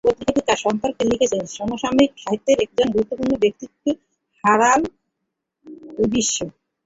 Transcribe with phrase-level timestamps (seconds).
[0.03, 3.91] পত্রিকাটি তাঁর সম্পর্কে লিখেছে, সমসাময়িক সাহিত্যের একজন গুরুত্বপূর্ণ ব্যক্তিত্বকে
[4.43, 4.81] হারাল
[6.11, 6.37] বিশ্ব।